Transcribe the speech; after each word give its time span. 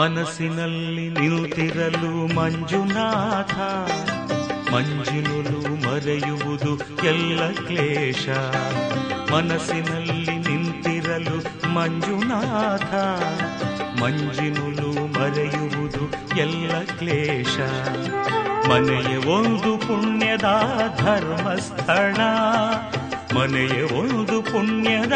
ಮನಸ್ಸಿನಲ್ಲಿ 0.00 1.08
ನಿಂತಿರಲು 1.08 2.34
ಮಂಜುನಾಥ. 2.34 3.54
ಮಂಜಿನುಲು 4.72 5.90
ಮರೆಯುವುದು 5.90 6.78
ಎಲ್ಲ 7.06 7.52
ಕ್ಲೇಶ. 7.52 8.28
ಮನಸ್ಸಿನಲ್ಲಿ 9.32 10.38
ನಿಂತಿರಲು 10.38 11.68
ಮಂಜುನಾಥ. 11.68 12.94
ಮಂಜಿನುಲು 14.02 15.20
ಮರೆಯುವುದು 15.20 16.36
ಎಲ್ಲ 16.38 16.72
ಕ್ಲೇಶ. 16.98 17.58
ಮನೆಯ 18.68 19.16
ಒಂದು 19.16 19.78
ಪುಣ್ಯದ 19.78 20.46
ಧರ್ಮಸ್ಥಳ. 20.98 22.16
ಮನೆಯ 23.38 24.00
ಒಂದು 24.00 24.42
ಪುಣ್ಯದ 24.42 25.12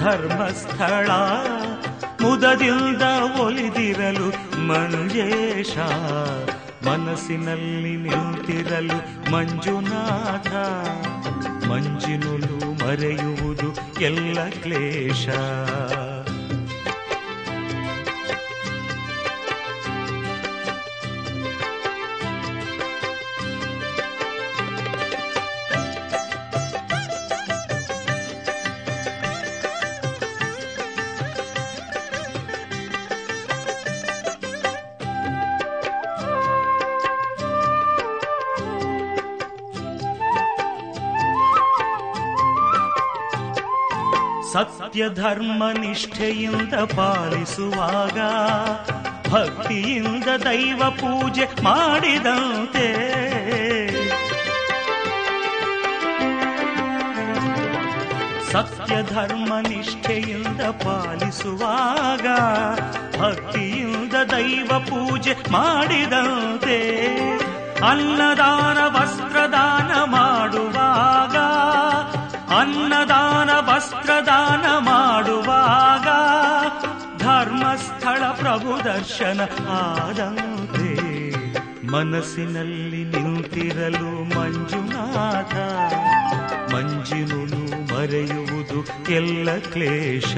ಧರ್ಮಸ್ಥಳ. 0.00 1.10
ಮುದದಿಂದ 2.22 3.02
ಒಲಿದಿರಲು 3.40 4.28
ಮಂಜೇಶ 4.66 5.78
ಮನಸ್ಸಿನಲ್ಲಿ 6.86 7.96
ನಿಂತಿರಲು 7.96 9.30
ಮಂಜುನಾಥ. 9.32 10.52
ಮಂಜಿನುಲು 11.66 12.86
ಮರೆಯುವುದು 12.86 14.00
ಎಲ್ಲ 14.00 14.48
ಕ್ಲೇಶ. 14.48 15.28
ಸತ್ಯ 44.58 45.08
ಧರ್ಮ 45.14 45.62
ನಿಷ್ಠೆಯಿಂದ 45.78 46.74
ಪಾಲಿಸುವಾಗ, 46.74 48.18
ಭಕ್ತಿಯಿಂದ 49.30 50.24
ದೈವ 50.24 50.82
ಪೂಜೆ 50.90 51.62
ಮಾಡಿದಂತೆ. 51.62 52.88
ಸತ್ಯ 58.52 59.02
ಧರ್ಮ 59.02 59.54
ನಿಷ್ಠೆಯಿಂದ 59.68 60.60
ಪಾಲಿಸುವಾಗ, 60.60 62.26
ಭಕ್ತಿಯಿಂದ 63.20 64.14
ದೈವ 64.30 64.78
ಪೂಜೆ 64.78 65.36
ಮಾಡಿದಂತೆ. 65.52 66.98
ಅನ್ನದಾನ, 67.90 68.78
ವಸ್ತ್ರದಾನ 68.96 70.04
ಮಾಡುವಾಗ, 70.04 71.36
ಅನ್ನದಾನ 72.58 73.07
ವಸ್ತ್ರದಾನ 73.78 74.78
ಮಾಡುವಾಗ 74.78 76.06
ಧರ್ಮಸ್ಥಳ 77.18 78.24
ಪ್ರಭು 78.24 78.84
ದರ್ಶನ 78.84 79.40
ಆದಂತೆ 79.68 80.94
ಮನಸ್ಸಿನಲ್ಲಿ 81.86 83.04
ನಿಂತಿರಲು 83.04 84.38
ಮಂಜುನಾಥ. 84.38 85.54
ಮಂಜಿನುನು 86.74 87.94
ಮರೆಯುವುದು 87.94 89.10
ಎಲ್ಲ 89.12 89.58
ಕ್ಲೇಶ. 89.58 90.36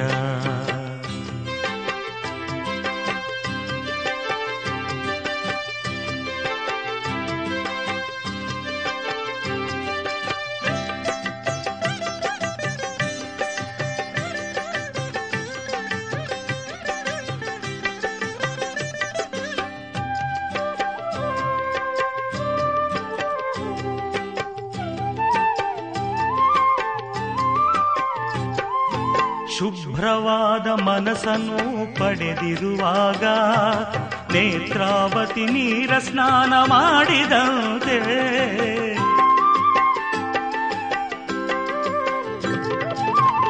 ಶುಭ್ರವಾದ 29.60 30.66
ಮನಸ್ಸನ್ನು 30.66 31.94
ಪಡೆದಿರುವಾಗ 31.94 33.24
ನೇತ್ರಾವತಿ 34.32 35.44
ನೀರ 35.46 35.98
ಸ್ನಾನ 35.98 36.52
ಮಾಡಿದಂತೆ. 36.54 37.98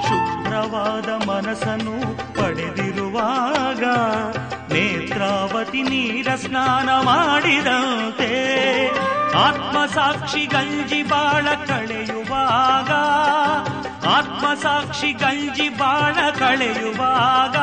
ಶುಭ್ರವಾದ 0.08 1.28
ಮನಸ್ಸನ್ನು 1.28 2.16
ಪಡೆದಿರುವಾಗ 2.34 3.84
ನೇತ್ರಾವತಿ 4.72 5.82
ನೀರ 5.82 6.34
ಸ್ನಾನ 6.34 6.88
ಮಾಡಿದಂತೆ. 6.88 8.32
ಆತ್ಮಸಾಕ್ಷಿ 9.38 10.46
ಗಂಜಿ 10.46 11.02
ಬಾಳ 11.02 11.48
ಕಳೆಯುವಾಗ 11.66 12.90
ಆತ್ಮಸಾಕ್ಷಿ 14.06 15.12
ಗಂಜಿ 15.12 15.68
ಬಾಣ 15.68 16.30
ಕಳೆಯುವಾಗ 16.30 17.56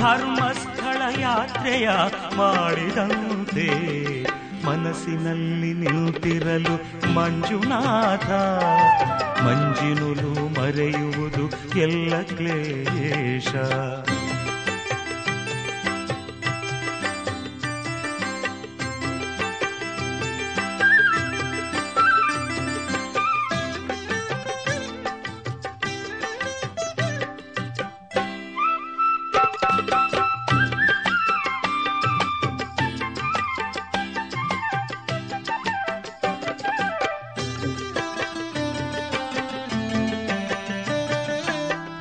ಧರ್ಮಸ್ಥಳ 0.00 1.20
ಯಾತ್ರೆಯ 1.20 1.90
ಮಾಡಿದಂತೆ 2.36 3.68
ಮನಸ್ಸಿನಲ್ಲಿ 4.66 5.72
ನಿಂತಿರಲು 5.72 6.74
ಮಂಜುನಾಥ. 7.14 8.30
ಮಂಜಿನುಲು 9.42 10.60
ಮರೆಯುವುದು 10.60 11.78
ಎಲ್ಲ 11.80 12.22
ಕ್ಲೇಶ. 12.22 13.48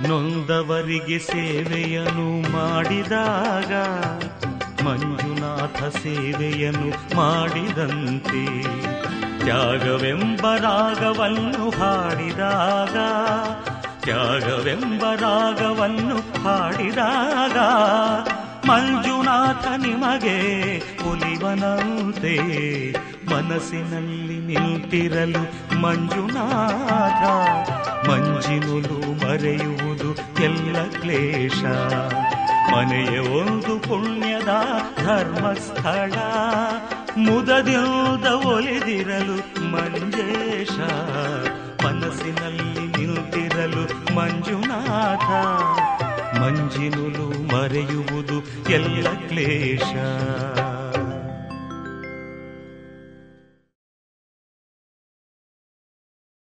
ನೊಂದವರಿಗೆ 0.07 1.19
ಸೇವೆಯನ್ನು 1.19 2.27
ಮಾಡಿದಾಗ 2.51 3.73
ಮಂಜುನಾಥ 4.85 5.79
ಸೇವೆಯನ್ನು 5.83 7.15
ಮಾಡಿದಂತೆ 7.15 8.43
ತ್ಯಾಗವೆಂಬ 9.39 10.45
ರಾಗವನ್ನು 10.57 11.69
ಹಾಡಿದಾಗ, 11.69 12.95
ತ್ಯಾಗವೆಂಬ 14.01 15.03
ರಾಗವನ್ನು 15.15 16.17
ಹಾಡಿದಾಗ 16.43 17.57
ಮಂಜುನಾಥ 18.69 19.65
ನಿಮಗೆ 19.77 20.37
ಒಲಿವನಂತೆ 21.09 22.35
ಮನಸ್ಸಿನಲ್ಲಿ 23.31 24.39
ನಿಂತಿರಲು 24.47 25.43
ಮಂಜುನಾಥ 25.81 27.23
ಮಂಜಿನುಲು 28.09 28.97
ಎಲ್ಲ 29.23 29.76
ಕ್ಲೇಶ. 31.01 31.63
ಮನೆಯ 32.73 33.19
ಒಂದು 33.19 33.79
ಪುಣ್ಯದ 33.79 34.49
ಧರ್ಮಸ್ಥಳ. 34.97 36.13
ಮುದದಿಂದ 37.17 38.25
ಒಲಿದಿರಲು 38.25 39.65
ಮಂಜೇಶ. 39.71 40.71
ಮನಸ್ಸಿನಲ್ಲಿ 41.85 42.97
ನಿಂತಿರಲು 42.97 44.15
ಮಂಜುನಾಥ. 44.15 45.29
ಮಂಜಿನುಲು 46.39 47.57
ಮರೆಯುವುದು 47.57 48.69
ಎಲ್ಲ 48.71 49.07
ಕ್ಲೇಶ. 49.27 49.95